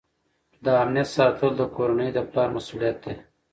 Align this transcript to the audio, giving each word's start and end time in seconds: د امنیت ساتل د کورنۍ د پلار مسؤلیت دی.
د 0.63 0.65
امنیت 0.83 1.07
ساتل 1.15 1.51
د 1.57 1.61
کورنۍ 1.75 2.09
د 2.13 2.19
پلار 2.29 2.49
مسؤلیت 2.55 2.97
دی. 3.03 3.13